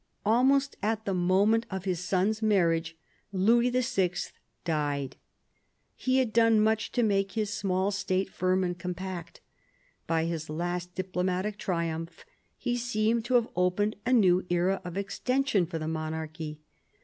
Almost 0.25 0.77
at 0.81 1.05
the 1.05 1.13
moment 1.13 1.67
of 1.69 1.85
his 1.85 1.99
son's 1.99 2.41
marriage 2.41 2.97
Louis 3.31 3.69
VI. 3.69 4.13
died. 4.65 5.15
He 5.95 6.17
had 6.17 6.33
done 6.33 6.59
much 6.59 6.91
to 6.93 7.03
make 7.03 7.33
his 7.33 7.51
small 7.53 7.91
state 7.91 8.27
firm 8.27 8.63
and 8.63 8.75
compact. 8.79 9.41
By 10.07 10.25
his 10.25 10.49
last 10.49 10.95
diplomatic 10.95 11.55
triumph 11.59 12.25
he 12.57 12.77
seemed 12.77 13.25
to 13.25 13.35
have 13.35 13.49
opened 13.55 13.95
a 14.03 14.11
new 14.11 14.43
era 14.49 14.81
of 14.83 14.97
extension 14.97 15.67
for 15.67 15.77
the 15.77 15.87
monarchy. 15.87 16.57